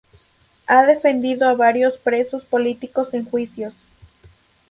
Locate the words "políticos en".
2.43-3.23